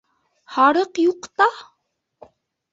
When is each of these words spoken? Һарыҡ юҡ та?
Һарыҡ 0.55 1.03
юҡ 1.05 1.29
та? 1.43 1.49